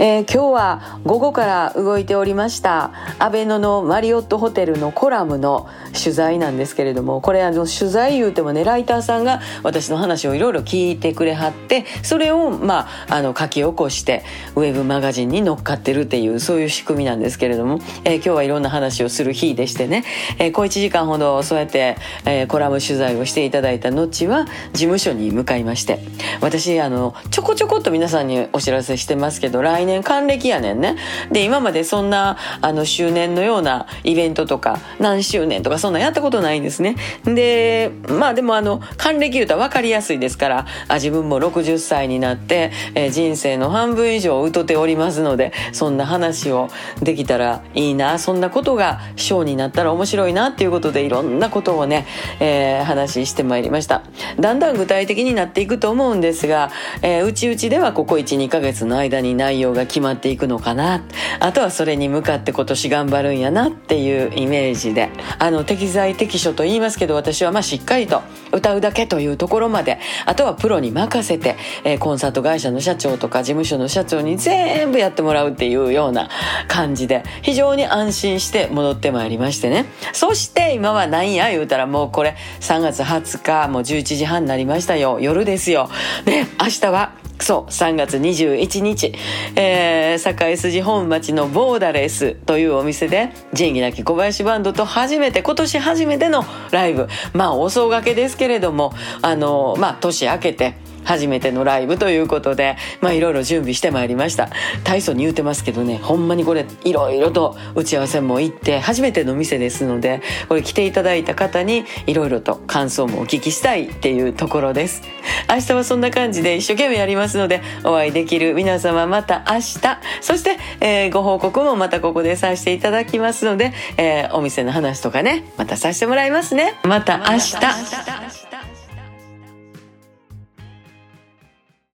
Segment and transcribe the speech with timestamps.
[0.00, 14.22] えー、今日は午後から動いておりましたアベノのマリオットホテルのコラムの取材なんですけれどもこれあの取材言うてもねライターさんが私の話をいろいろ聞いてくれはってそれをまああの書き起こして
[14.54, 20.04] ウェブマガジンに乗っかってるっていうそういう仕組みなんですけれども、えー、今日はいろんな話をする日でしてね、
[20.38, 25.98] えー、小1時間ほどそうやって、えー、コラム取材をしていただいた後は事務所に向かいまして
[26.40, 30.96] 私あのちょこちょこっと皆さんにお知らせしてますけど来年還暦やねんね。
[31.32, 36.94] で、今までそんな、あの、周年のようなイベントとか、何周年とかそんなやったことないんですね。
[37.24, 46.68] で、まあでもあの、還暦言うたら分かりやすいですから、あ自分も60歳になって、えー、人生の半分以上疎っておりますので、そんな話を
[47.02, 52.06] できたらいいな、そんなことがショーになったら面白いなっていうことで、いろんなことをね、
[52.40, 54.02] えー、話してまいりました。
[54.38, 56.70] だんだん具体的になっていくと思うんですが、
[57.02, 61.02] えー、うちうちではここ1、2ヶ月の間に内容が決まっていくのかな。
[61.40, 65.10] あとはそれに向かって今年頑張るんやなっていうイメージで。
[65.38, 68.22] あの適材適所と言いますけど私はまあしっかりと
[68.52, 69.98] 歌うだけというところまで。
[70.26, 76.28] あとはプロに任せて、えー、コンサート会社の社長とか事務所の社長に全部やってもらうっていうような
[76.66, 79.86] 感じで非常に安心して戻ってまいりましてね。
[80.12, 85.18] そして今は何や言うたらもうこれ3月20日もう11時半になりましたよ。
[85.20, 85.88] 夜ですよ。
[86.24, 89.12] で明日はそう、3月21日、
[89.56, 97.08] えー、堺筋本町のボーダレスというお店で、仁義なき小林バンドと初めて、今年初めてのライブ。
[97.32, 98.92] まあ、お総がけですけれども、
[99.22, 100.74] あの、まあ、年明けて、
[101.08, 104.50] 初めてのライブということで、まあいろいろ準備してまいりました。
[104.84, 110.20] 大層に言うてますけどね、ほんまにこれいろいろと打ち合わせも行って、初めての店ですので、
[110.50, 115.02] これ来ていただいた方にいろいろと感想もお聞きしたいっていうところです。
[115.48, 119.80] 明日はそんな感じで一生懸命やりますので、お会いできる皆様また明日、
[120.20, 126.74] そして、えー、ご報告もまたここでさせていただきますので、えー、お店の話とかね、またさせてもらいますね。
[126.84, 128.17] また明日。